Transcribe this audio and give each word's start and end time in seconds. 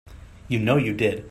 You 0.47 0.57
know 0.57 0.77
you 0.77 0.93
did. 0.93 1.19